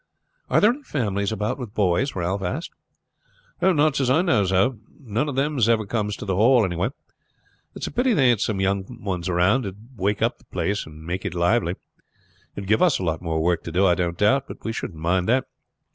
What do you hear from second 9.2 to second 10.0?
there; it would